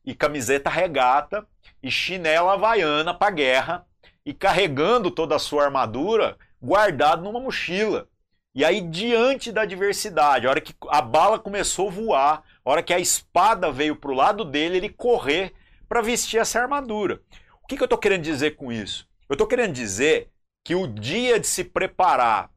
[0.04, 1.44] e camiseta regata
[1.82, 3.86] e chinela havaiana para guerra
[4.24, 8.08] e carregando toda a sua armadura guardado numa mochila.
[8.54, 12.82] E aí, diante da adversidade, a hora que a bala começou a voar, a hora
[12.84, 15.52] que a espada veio para o lado dele, ele correr
[15.88, 17.20] para vestir essa armadura.
[17.60, 19.08] O que, que eu estou querendo dizer com isso?
[19.28, 20.30] Eu estou querendo dizer
[20.68, 22.50] que o dia de se preparar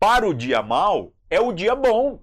[0.00, 2.20] para o dia mal é o dia bom.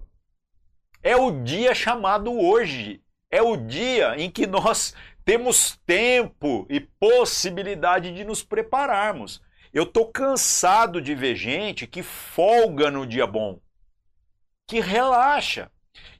[1.02, 3.02] É o dia chamado hoje.
[3.30, 9.40] É o dia em que nós temos tempo e possibilidade de nos prepararmos.
[9.72, 13.58] Eu estou cansado de ver gente que folga no dia bom,
[14.68, 15.70] que relaxa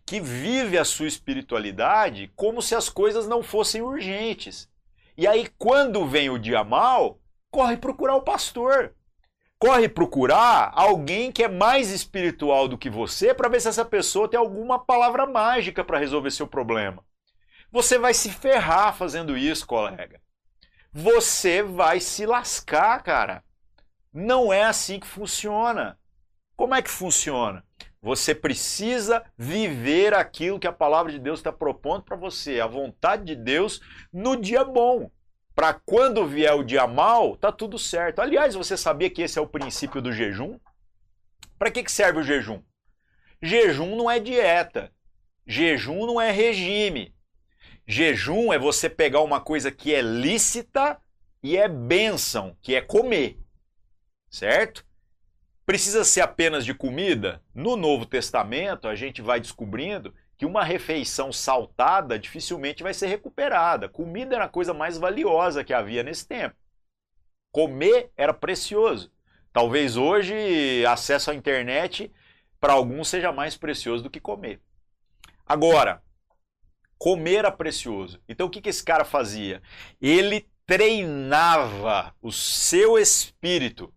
[0.07, 4.71] que vive a sua espiritualidade como se as coisas não fossem urgentes.
[5.19, 7.21] E aí, quando vem o dia mal,
[7.51, 8.95] corre procurar o pastor.
[9.63, 14.29] Corre procurar alguém que é mais espiritual do que você para ver se essa pessoa
[14.29, 17.05] tem alguma palavra mágica para resolver seu problema.
[17.71, 20.21] Você vai se ferrar fazendo isso, colega.
[20.93, 23.45] Você vai se lascar, cara.
[24.13, 25.97] Não é assim que funciona.
[26.57, 27.65] Como é que funciona?
[28.03, 33.25] Você precisa viver aquilo que a palavra de Deus está propondo para você, a vontade
[33.25, 33.81] de Deus
[34.13, 35.09] no dia bom.
[35.55, 38.21] Para quando vier o dia mal, tá tudo certo.
[38.21, 40.59] Aliás, você sabia que esse é o princípio do jejum?
[41.59, 42.63] Para que, que serve o jejum?
[43.41, 44.93] Jejum não é dieta.
[45.47, 47.15] Jejum não é regime.
[47.87, 50.99] Jejum é você pegar uma coisa que é lícita
[51.43, 53.39] e é bênção, que é comer.
[54.31, 54.87] Certo?
[55.67, 57.43] Precisa ser apenas de comida?
[57.55, 63.89] No Novo Testamento, a gente vai descobrindo que uma refeição saltada dificilmente vai ser recuperada.
[63.89, 66.57] Comida era a coisa mais valiosa que havia nesse tempo.
[67.53, 69.13] Comer era precioso.
[69.53, 72.13] Talvez hoje acesso à internet
[72.59, 74.61] para alguns seja mais precioso do que comer.
[75.47, 76.03] Agora,
[76.99, 78.21] comer era precioso.
[78.29, 79.63] Então o que, que esse cara fazia?
[80.01, 83.95] Ele treinava o seu espírito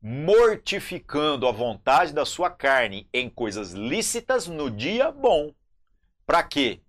[0.00, 5.52] mortificando a vontade da sua carne em coisas lícitas no dia bom.
[6.28, 6.82] Para quê?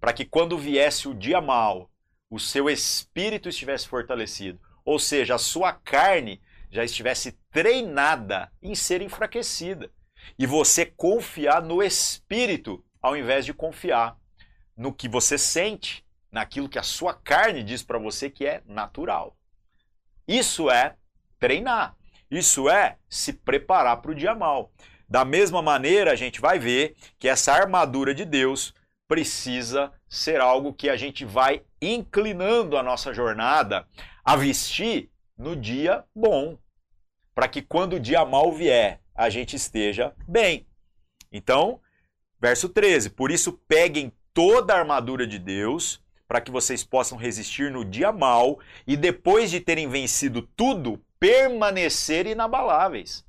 [0.00, 1.90] Para que quando viesse o dia mal,
[2.30, 9.02] o seu espírito estivesse fortalecido, ou seja, a sua carne já estivesse treinada em ser
[9.02, 9.92] enfraquecida.
[10.38, 14.16] E você confiar no espírito ao invés de confiar
[14.74, 19.36] no que você sente, naquilo que a sua carne diz para você que é natural.
[20.26, 20.96] Isso é
[21.38, 21.94] treinar.
[22.30, 24.72] Isso é se preparar para o dia mal.
[25.06, 28.74] Da mesma maneira, a gente vai ver que essa armadura de Deus
[29.08, 33.86] precisa ser algo que a gente vai inclinando a nossa jornada
[34.24, 36.58] a vestir no dia bom,
[37.34, 40.66] para que quando o dia mal vier, a gente esteja bem.
[41.30, 41.80] Então,
[42.40, 47.70] verso 13: Por isso peguem toda a armadura de Deus, para que vocês possam resistir
[47.70, 53.24] no dia mal e depois de terem vencido tudo, permanecer inabaláveis.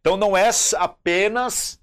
[0.00, 1.80] Então não é apenas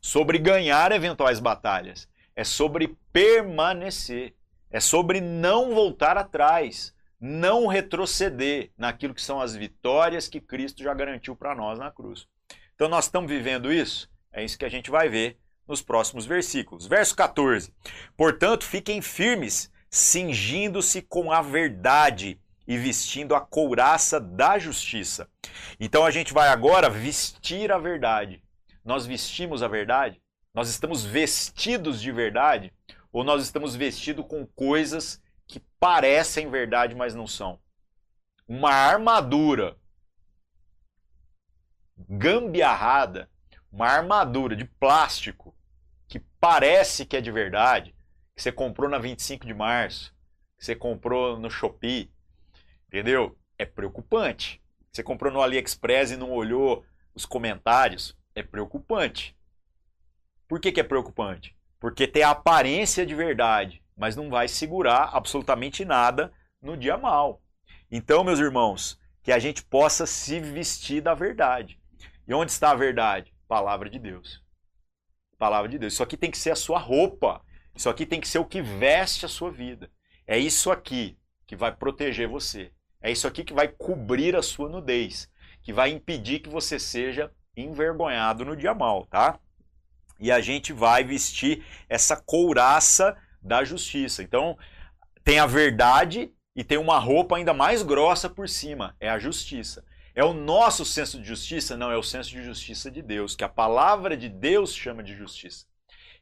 [0.00, 4.32] sobre ganhar eventuais batalhas, é sobre permanecer,
[4.70, 10.94] é sobre não voltar atrás, não retroceder naquilo que são as vitórias que Cristo já
[10.94, 12.28] garantiu para nós na cruz.
[12.76, 16.86] Então nós estamos vivendo isso, é isso que a gente vai ver nos próximos versículos.
[16.86, 17.74] Verso 14:
[18.16, 25.28] Portanto, fiquem firmes, cingindo-se com a verdade e vestindo a couraça da justiça.
[25.80, 28.40] Então a gente vai agora vestir a verdade.
[28.84, 30.22] Nós vestimos a verdade?
[30.54, 32.72] Nós estamos vestidos de verdade?
[33.12, 37.58] Ou nós estamos vestidos com coisas que parecem verdade, mas não são?
[38.46, 39.76] Uma armadura
[42.08, 43.30] gambiarrada,
[43.70, 45.54] uma armadura de plástico
[46.06, 47.94] que parece que é de verdade,
[48.34, 50.14] que você comprou na 25 de março,
[50.56, 52.10] que você comprou no Shopee,
[52.88, 53.38] Entendeu?
[53.58, 54.62] É preocupante.
[54.90, 56.84] Você comprou no AliExpress e não olhou
[57.14, 59.36] os comentários, é preocupante.
[60.48, 61.54] Por que, que é preocupante?
[61.78, 67.42] Porque tem a aparência de verdade, mas não vai segurar absolutamente nada no dia mal.
[67.90, 71.78] Então, meus irmãos, que a gente possa se vestir da verdade.
[72.26, 73.32] E onde está a verdade?
[73.46, 74.42] Palavra de Deus.
[75.38, 75.92] Palavra de Deus.
[75.92, 77.42] Isso aqui tem que ser a sua roupa.
[77.74, 79.90] Isso aqui tem que ser o que veste a sua vida.
[80.26, 82.72] É isso aqui que vai proteger você.
[83.00, 85.30] É isso aqui que vai cobrir a sua nudez,
[85.62, 89.38] que vai impedir que você seja envergonhado no dia mal, tá?
[90.18, 94.22] E a gente vai vestir essa couraça da justiça.
[94.22, 94.56] Então,
[95.24, 99.84] tem a verdade e tem uma roupa ainda mais grossa por cima, é a justiça.
[100.14, 101.76] É o nosso senso de justiça?
[101.76, 105.14] Não, é o senso de justiça de Deus, que a palavra de Deus chama de
[105.14, 105.64] justiça.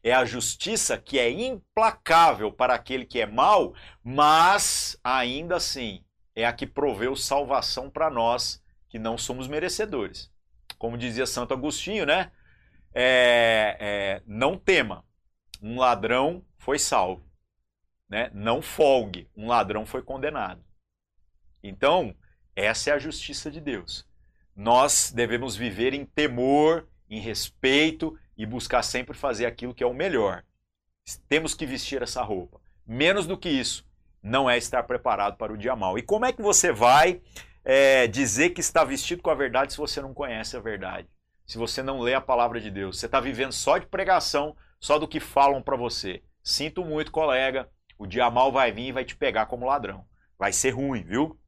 [0.02, 6.04] É a justiça que é implacável para aquele que é mau, mas ainda assim
[6.34, 10.30] é a que proveu salvação para nós que não somos merecedores.
[10.78, 12.30] Como dizia Santo Agostinho, né?
[12.98, 15.04] É, é, não tema,
[15.62, 17.22] um ladrão foi salvo.
[18.08, 18.30] Né?
[18.32, 20.64] Não folgue, um ladrão foi condenado.
[21.62, 22.16] Então,
[22.54, 24.08] essa é a justiça de Deus.
[24.54, 29.92] Nós devemos viver em temor, em respeito e buscar sempre fazer aquilo que é o
[29.92, 30.42] melhor.
[31.28, 32.58] Temos que vestir essa roupa.
[32.86, 33.86] Menos do que isso,
[34.22, 35.98] não é estar preparado para o dia mal.
[35.98, 37.20] E como é que você vai
[37.62, 41.08] é, dizer que está vestido com a verdade se você não conhece a verdade?
[41.46, 42.98] Se você não lê a palavra de Deus?
[42.98, 46.22] Você está vivendo só de pregação, só do que falam para você.
[46.42, 50.04] Sinto muito, colega, o dia mal vai vir e vai te pegar como ladrão.
[50.38, 51.38] Vai ser ruim, viu?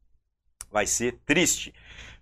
[0.71, 1.73] vai ser triste.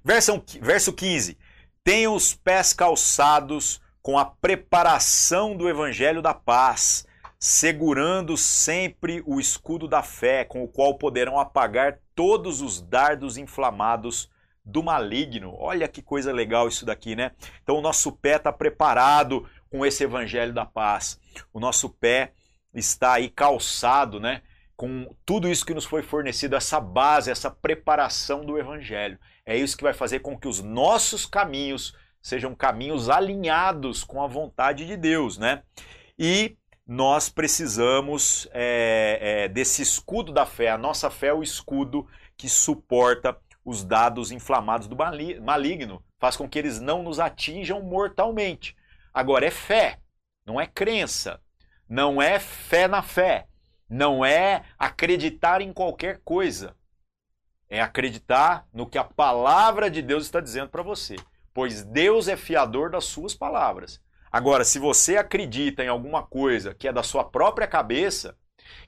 [0.04, 1.38] Verso, verso 15:
[1.84, 7.06] Tenham os pés calçados com a preparação do evangelho da paz,
[7.40, 14.30] segurando sempre o escudo da fé, com o qual poderão apagar todos os dardos inflamados
[14.68, 15.56] do maligno.
[15.58, 17.32] Olha que coisa legal isso daqui, né?
[17.64, 21.20] Então o nosso pé está preparado com esse evangelho da paz.
[21.54, 22.34] O nosso pé
[22.74, 24.42] está aí calçado, né?
[24.78, 29.18] com tudo isso que nos foi fornecido, essa base, essa preparação do Evangelho.
[29.44, 34.28] É isso que vai fazer com que os nossos caminhos sejam caminhos alinhados com a
[34.28, 35.64] vontade de Deus, né?
[36.18, 40.70] E nós precisamos é, é, desse escudo da fé.
[40.70, 43.36] A nossa fé é o escudo que suporta
[43.68, 48.76] os dados inflamados do maligno, faz com que eles não nos atinjam mortalmente.
[49.14, 50.00] Agora, é fé,
[50.46, 51.40] não é crença,
[51.88, 53.48] não é fé na fé
[53.90, 56.76] não é acreditar em qualquer coisa.
[57.70, 61.16] É acreditar no que a palavra de Deus está dizendo para você.
[61.54, 64.02] Pois Deus é fiador das suas palavras.
[64.32, 68.38] Agora, se você acredita em alguma coisa que é da sua própria cabeça,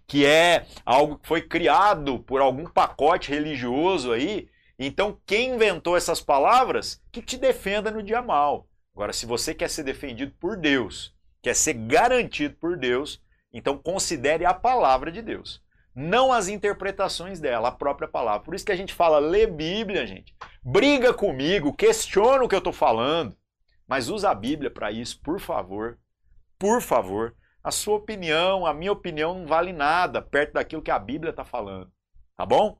[0.05, 4.49] que é algo que foi criado por algum pacote religioso aí,
[4.87, 8.67] então quem inventou essas palavras, que te defenda no dia mal.
[8.93, 14.45] Agora, se você quer ser defendido por Deus, quer ser garantido por Deus, então considere
[14.45, 15.61] a palavra de Deus,
[15.93, 18.41] não as interpretações dela, a própria palavra.
[18.41, 20.35] Por isso que a gente fala, lê Bíblia, gente.
[20.63, 23.35] Briga comigo, questiona o que eu estou falando,
[23.87, 25.97] mas usa a Bíblia para isso, por favor.
[26.57, 27.35] Por favor.
[27.63, 31.43] A sua opinião, a minha opinião não vale nada perto daquilo que a Bíblia está
[31.43, 31.91] falando.
[32.35, 32.79] Tá bom?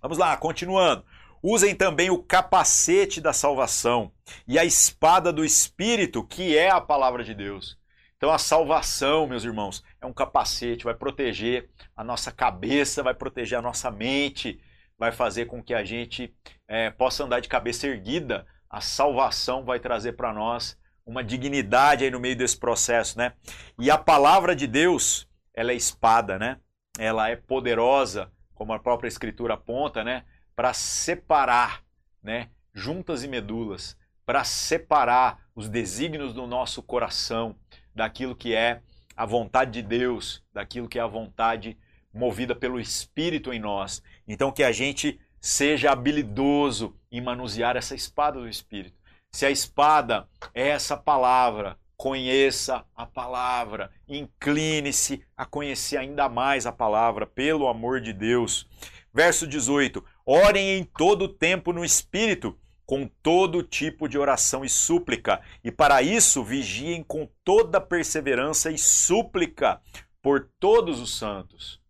[0.00, 1.04] Vamos lá, continuando.
[1.48, 4.10] Usem também o capacete da salvação
[4.48, 7.78] e a espada do Espírito, que é a palavra de Deus.
[8.16, 13.56] Então a salvação, meus irmãos, é um capacete, vai proteger a nossa cabeça, vai proteger
[13.56, 14.60] a nossa mente,
[14.98, 16.34] vai fazer com que a gente
[16.66, 18.44] é, possa andar de cabeça erguida.
[18.68, 23.34] A salvação vai trazer para nós uma dignidade aí no meio desse processo, né?
[23.78, 26.58] E a palavra de Deus, ela é espada, né?
[26.98, 30.24] Ela é poderosa, como a própria escritura aponta, né?
[30.56, 31.84] Para separar,
[32.20, 32.48] né?
[32.74, 37.54] Juntas e medulas, para separar os desígnios do nosso coração,
[37.94, 38.82] daquilo que é
[39.16, 41.78] a vontade de Deus, daquilo que é a vontade
[42.12, 44.02] movida pelo Espírito em nós.
[44.26, 48.98] Então que a gente seja habilidoso em manusear essa espada do Espírito.
[49.30, 56.72] Se a espada é essa palavra, conheça a palavra, incline-se a conhecer ainda mais a
[56.72, 58.66] palavra, pelo amor de Deus.
[59.12, 65.40] Verso 18: Orem em todo tempo no Espírito com todo tipo de oração e súplica,
[65.62, 69.80] e para isso vigiem com toda perseverança e súplica
[70.22, 71.80] por todos os santos.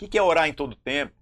[0.00, 1.14] O que é orar em todo tempo?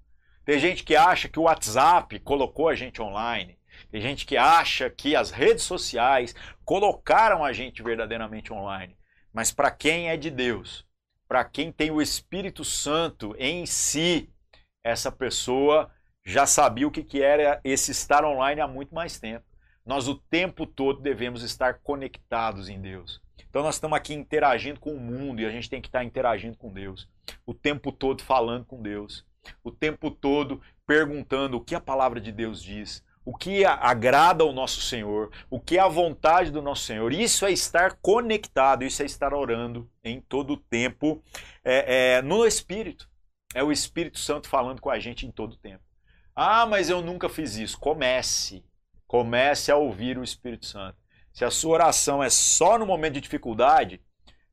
[0.45, 3.59] Tem gente que acha que o WhatsApp colocou a gente online.
[3.91, 6.35] Tem gente que acha que as redes sociais
[6.65, 8.97] colocaram a gente verdadeiramente online.
[9.33, 10.85] Mas para quem é de Deus,
[11.29, 14.29] para quem tem o Espírito Santo em si,
[14.83, 15.91] essa pessoa
[16.25, 19.45] já sabia o que, que era esse estar online há muito mais tempo.
[19.85, 23.21] Nós o tempo todo devemos estar conectados em Deus.
[23.49, 26.57] Então nós estamos aqui interagindo com o mundo e a gente tem que estar interagindo
[26.57, 27.09] com Deus.
[27.45, 29.27] O tempo todo falando com Deus.
[29.63, 33.05] O tempo todo perguntando o que a palavra de Deus diz.
[33.25, 37.13] o que agrada ao nosso Senhor, o que é a vontade do nosso Senhor.
[37.13, 41.23] Isso é estar conectado, isso é estar orando em todo o tempo
[41.65, 43.09] é, é, no Espírito.
[43.55, 45.85] É o Espírito Santo falando com a gente em todo o tempo.
[46.35, 47.79] Ah, mas eu nunca fiz isso.
[47.79, 48.65] Comece.
[49.07, 50.97] Comece a ouvir o Espírito Santo.
[51.33, 54.01] Se a sua oração é só no momento de dificuldade,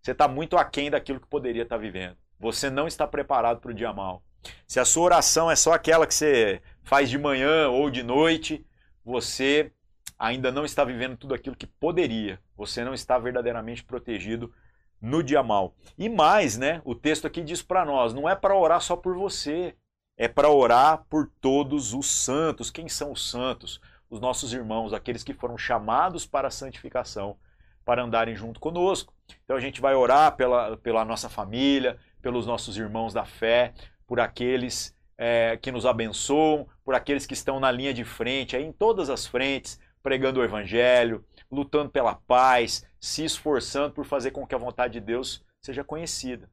[0.01, 2.17] você está muito aquém daquilo que poderia estar tá vivendo.
[2.39, 4.23] Você não está preparado para o dia mal.
[4.65, 8.65] Se a sua oração é só aquela que você faz de manhã ou de noite,
[9.03, 9.71] você
[10.17, 12.39] ainda não está vivendo tudo aquilo que poderia.
[12.55, 14.53] Você não está verdadeiramente protegido
[15.01, 15.75] no dia mal.
[15.97, 16.81] E mais, né?
[16.83, 19.75] O texto aqui diz para nós, não é para orar só por você,
[20.19, 22.69] é para orar por todos os santos.
[22.69, 23.79] Quem são os santos?
[24.09, 27.37] Os nossos irmãos, aqueles que foram chamados para a santificação,
[27.85, 29.13] para andarem junto conosco.
[29.45, 33.73] Então a gente vai orar pela, pela nossa família, pelos nossos irmãos da fé,
[34.05, 38.65] por aqueles é, que nos abençoam, por aqueles que estão na linha de frente, aí
[38.65, 44.45] em todas as frentes, pregando o Evangelho, lutando pela paz, se esforçando por fazer com
[44.45, 46.49] que a vontade de Deus seja conhecida.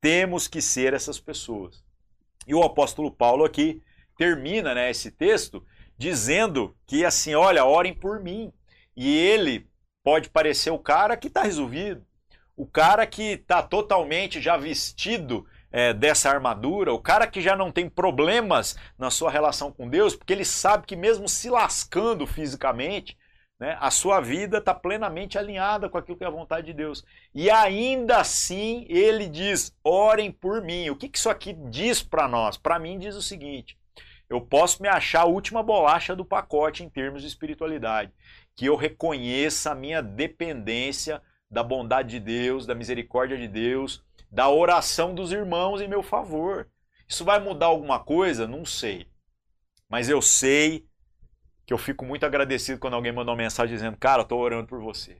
[0.00, 1.83] Temos que ser essas pessoas.
[2.46, 3.82] E o apóstolo Paulo aqui
[4.16, 5.64] termina né, esse texto
[5.96, 8.52] dizendo que assim, olha, orem por mim.
[8.96, 9.66] E ele
[10.02, 12.04] pode parecer o cara que está resolvido,
[12.56, 17.72] o cara que está totalmente já vestido é, dessa armadura, o cara que já não
[17.72, 23.16] tem problemas na sua relação com Deus, porque ele sabe que mesmo se lascando fisicamente,
[23.64, 27.02] né, a sua vida está plenamente alinhada com aquilo que é a vontade de Deus.
[27.34, 30.90] E ainda assim ele diz: orem por mim.
[30.90, 32.58] O que, que isso aqui diz para nós?
[32.58, 33.78] Para mim diz o seguinte:
[34.28, 38.12] eu posso me achar a última bolacha do pacote em termos de espiritualidade,
[38.54, 44.50] que eu reconheça a minha dependência da bondade de Deus, da misericórdia de Deus, da
[44.50, 46.68] oração dos irmãos em meu favor.
[47.08, 48.46] Isso vai mudar alguma coisa?
[48.46, 49.06] Não sei.
[49.88, 50.84] Mas eu sei
[51.66, 54.66] que eu fico muito agradecido quando alguém manda uma mensagem dizendo: Cara, eu estou orando
[54.66, 55.16] por você.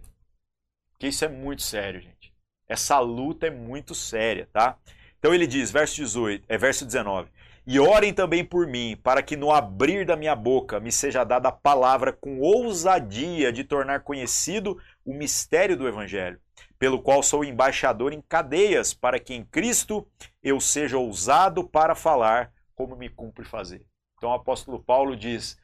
[0.93, 2.33] Porque isso é muito sério, gente.
[2.69, 4.79] Essa luta é muito séria, tá?
[5.19, 7.31] Então ele diz, verso 18, é verso 19:
[7.67, 11.49] E orem também por mim, para que no abrir da minha boca me seja dada
[11.49, 16.41] a palavra com ousadia de tornar conhecido o mistério do evangelho
[16.79, 20.07] pelo qual sou embaixador em cadeias, para que em Cristo
[20.43, 23.87] eu seja ousado para falar como me cumpre fazer.
[24.17, 25.59] Então o apóstolo Paulo diz: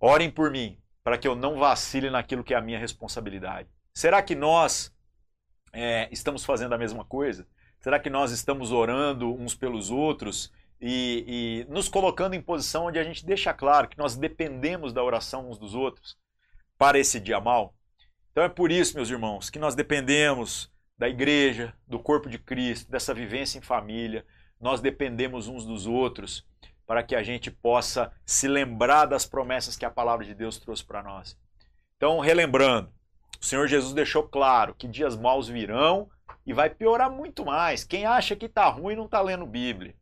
[0.00, 3.68] orem por mim, para que eu não vacile naquilo que é a minha responsabilidade.
[3.92, 4.92] Será que nós
[5.72, 7.46] é, estamos fazendo a mesma coisa?
[7.80, 12.98] Será que nós estamos orando uns pelos outros e, e nos colocando em posição onde
[12.98, 16.16] a gente deixa claro que nós dependemos da oração uns dos outros
[16.78, 17.74] para esse dia mal?
[18.32, 22.90] Então é por isso, meus irmãos, que nós dependemos da igreja, do corpo de Cristo,
[22.90, 24.24] dessa vivência em família.
[24.60, 26.46] Nós dependemos uns dos outros
[26.90, 30.84] para que a gente possa se lembrar das promessas que a palavra de Deus trouxe
[30.84, 31.38] para nós.
[31.96, 32.92] Então, relembrando,
[33.40, 36.10] o Senhor Jesus deixou claro que dias maus virão
[36.44, 37.84] e vai piorar muito mais.
[37.84, 39.94] Quem acha que está ruim não está lendo Bíblia.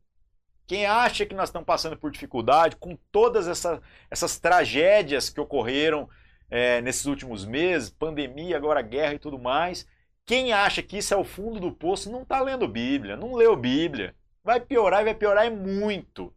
[0.66, 6.08] Quem acha que nós estamos passando por dificuldade, com todas essa, essas tragédias que ocorreram
[6.50, 9.86] é, nesses últimos meses, pandemia, agora guerra e tudo mais.
[10.24, 13.54] Quem acha que isso é o fundo do poço não está lendo Bíblia, não leu
[13.54, 14.14] Bíblia.
[14.42, 16.32] Vai piorar e vai piorar é muito,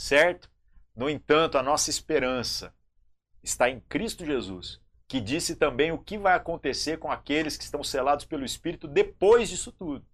[0.00, 0.50] certo?
[0.96, 2.74] No entanto, a nossa esperança
[3.42, 7.84] está em Cristo Jesus, que disse também o que vai acontecer com aqueles que estão
[7.84, 10.04] selados pelo Espírito depois disso tudo.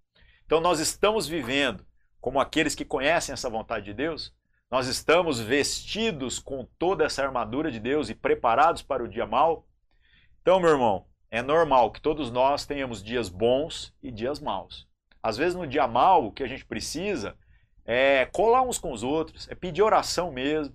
[0.45, 1.87] Então, nós estamos vivendo
[2.21, 4.35] como aqueles que conhecem essa vontade de Deus,
[4.69, 9.69] nós estamos vestidos com toda essa armadura de Deus e preparados para o dia mal?
[10.43, 14.89] Então, meu irmão, é normal que todos nós tenhamos dias bons e dias maus.
[15.23, 17.37] Às vezes, no dia mal, o que a gente precisa
[17.87, 20.75] é colar uns com os outros, é pedir oração mesmo,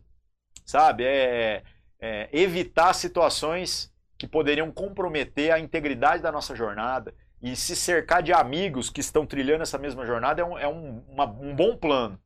[0.66, 1.03] sabe?
[1.03, 1.64] É,
[1.99, 8.32] é evitar situações que poderiam comprometer a integridade da nossa jornada e se cercar de
[8.32, 12.20] amigos que estão trilhando essa mesma jornada é um, é um, uma, um bom plano.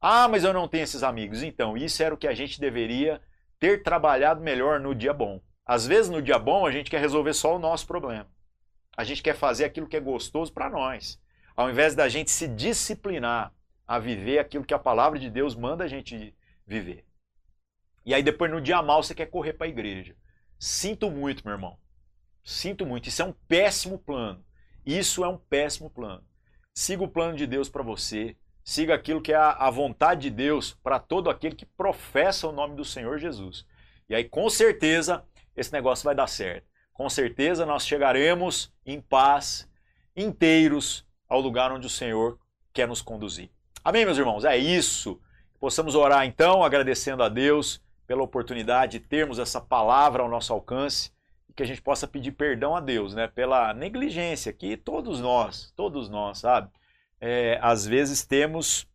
[0.00, 1.42] Ah, mas eu não tenho esses amigos.
[1.42, 3.20] Então, isso era o que a gente deveria
[3.58, 5.40] ter trabalhado melhor no dia bom.
[5.66, 8.26] Às vezes, no dia bom, a gente quer resolver só o nosso problema.
[8.96, 11.20] A gente quer fazer aquilo que é gostoso para nós.
[11.56, 13.52] Ao invés da gente se disciplinar
[13.86, 16.34] a viver aquilo que a palavra de Deus manda a gente
[16.66, 17.04] viver.
[18.04, 20.16] E aí, depois, no dia mal, você quer correr para a igreja.
[20.58, 21.78] Sinto muito, meu irmão.
[22.42, 23.08] Sinto muito.
[23.08, 24.44] Isso é um péssimo plano.
[24.84, 26.24] Isso é um péssimo plano.
[26.74, 30.72] Siga o plano de Deus para você siga aquilo que é a, vontade de Deus
[30.82, 33.66] para todo aquele que professa o nome do Senhor Jesus.
[34.08, 35.24] E aí, com certeza,
[35.56, 36.66] esse negócio vai dar certo.
[36.92, 39.68] Com certeza, nós chegaremos em paz,
[40.14, 42.38] inteiros, ao lugar onde o Senhor
[42.72, 43.50] quer nos conduzir.
[43.84, 44.44] Amém, meus irmãos?
[44.44, 45.20] É isso.
[45.58, 51.10] Possamos orar então, agradecendo a Deus pela oportunidade de termos essa palavra ao nosso alcance
[51.48, 53.26] e que a gente possa pedir perdão a Deus, né?
[53.26, 56.70] Pela negligência que todos nós, todos nós, sabe?
[57.20, 58.86] É, às vezes temos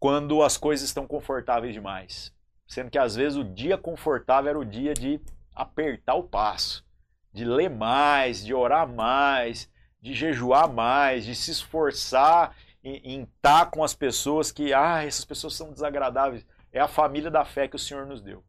[0.00, 2.34] quando as coisas estão confortáveis demais.
[2.66, 5.20] Sendo que às vezes o dia confortável era o dia de
[5.54, 6.84] apertar o passo,
[7.32, 12.52] de ler mais, de orar mais, de jejuar mais, de se esforçar
[12.96, 16.46] em, estar com as pessoas que, ah, essas pessoas são desagradáveis.
[16.72, 18.44] É a família da fé que o Senhor nos deu.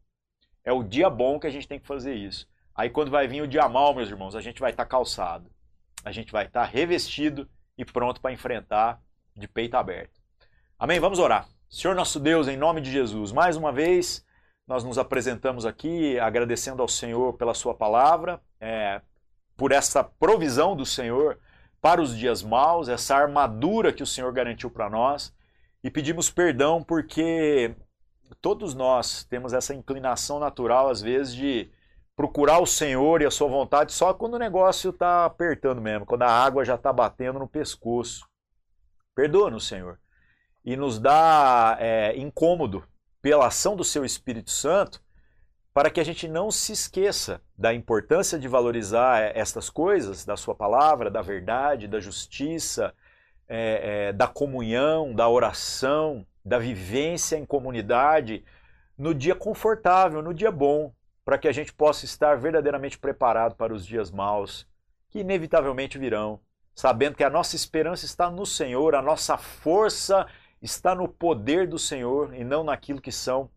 [0.64, 2.48] É o dia bom que a gente tem que fazer isso.
[2.76, 5.50] Aí quando vai vir o dia mal, meus irmãos, a gente vai estar calçado.
[6.04, 9.02] A gente vai estar revestido e pronto para enfrentar
[9.36, 10.20] de peito aberto.
[10.78, 11.00] Amém?
[11.00, 11.48] Vamos orar.
[11.70, 14.26] Senhor nosso Deus, em nome de Jesus, mais uma vez
[14.66, 19.02] nós nos apresentamos aqui agradecendo ao Senhor pela Sua palavra, é,
[19.58, 21.40] por essa provisão do Senhor
[21.82, 25.34] para os dias maus, essa armadura que o Senhor garantiu para nós,
[25.84, 27.76] e pedimos perdão porque
[28.42, 31.70] todos nós temos essa inclinação natural, às vezes, de
[32.16, 36.24] procurar o Senhor e a Sua vontade só quando o negócio está apertando mesmo, quando
[36.24, 38.28] a água já está batendo no pescoço.
[39.16, 39.98] Perdoa-nos, Senhor
[40.64, 42.84] e nos dá é, incômodo
[43.22, 45.02] pela ação do seu Espírito Santo,
[45.80, 50.36] para que a gente não se esqueça da importância de valorizar é, estas coisas, da
[50.36, 52.94] sua palavra, da verdade, da justiça,
[53.48, 58.44] é, é, da comunhão, da oração, da vivência em comunidade,
[58.98, 60.92] no dia confortável, no dia bom,
[61.24, 64.68] para que a gente possa estar verdadeiramente preparado para os dias maus,
[65.10, 66.42] que inevitavelmente virão,
[66.76, 70.28] sabendo que a nossa esperança está no Senhor, a nossa força
[70.62, 73.50] está no poder do Senhor e não naquilo que são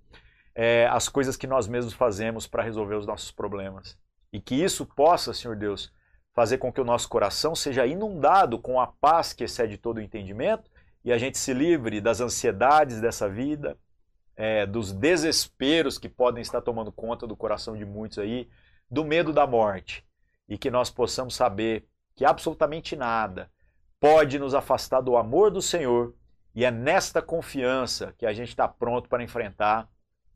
[0.54, 3.98] é, as coisas que nós mesmos fazemos para resolver os nossos problemas.
[4.32, 5.92] E que isso possa, Senhor Deus,
[6.32, 10.00] fazer com que o nosso coração seja inundado com a paz que excede todo o
[10.00, 10.70] entendimento
[11.04, 13.76] e a gente se livre das ansiedades dessa vida,
[14.36, 18.48] é, dos desesperos que podem estar tomando conta do coração de muitos aí,
[18.90, 20.04] do medo da morte.
[20.48, 23.50] E que nós possamos saber que absolutamente nada
[24.00, 26.14] pode nos afastar do amor do Senhor
[26.54, 29.88] e é nesta confiança que a gente está pronto para enfrentar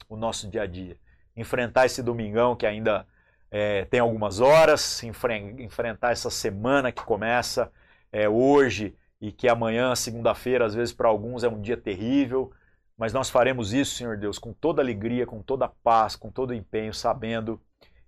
[0.09, 0.97] o nosso dia a dia.
[1.37, 3.07] Enfrentar esse domingão que ainda
[3.51, 7.71] é, tem algumas horas, enfre enfrentar essa semana que começa
[8.13, 12.53] é, hoje e que amanhã, segunda-feira, às vezes para alguns é um dia terrível,
[12.97, 16.95] mas nós faremos isso, Senhor Deus, com toda alegria, com toda paz, com todo empenho,
[16.95, 17.61] sabendo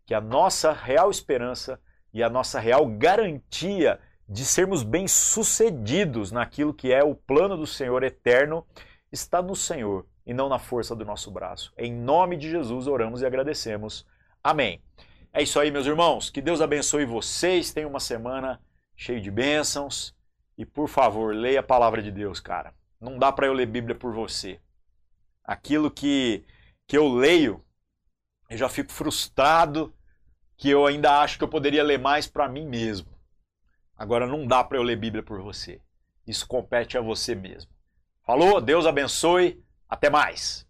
[0.07, 1.79] que a nossa real esperança
[2.13, 8.03] e a nossa real garantia de sermos bem-sucedidos naquilo que é o plano do Senhor
[8.03, 8.67] eterno,
[9.11, 11.73] está no Senhor e não na força do nosso braço.
[11.79, 14.07] Em nome de Jesus oramos e agradecemos.
[14.45, 14.83] Amém.
[15.33, 16.29] É isso aí, meus irmãos.
[16.29, 17.73] Que Deus abençoe vocês.
[17.73, 18.61] Tenham uma semana
[18.95, 20.15] cheia de bênçãos.
[20.59, 22.75] E por favor, leia a palavra de Deus, cara.
[23.01, 24.61] Não dá para eu ler Bíblia por você.
[25.43, 26.45] Aquilo que,
[26.87, 27.65] que eu leio,
[28.51, 29.95] eu já fico frustrado
[30.59, 33.09] que eu ainda acho que eu poderia ler mais para mim mesmo.
[33.97, 35.81] Agora não dá para eu ler Bíblia por você.
[36.27, 37.71] Isso compete a você mesmo.
[38.27, 38.61] Falou?
[38.61, 39.65] Deus abençoe.
[39.89, 40.68] Até mais.